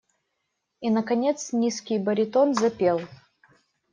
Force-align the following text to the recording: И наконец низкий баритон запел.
И 0.79 0.89
наконец 0.89 1.53
низкий 1.53 1.99
баритон 1.99 2.55
запел. 2.55 3.01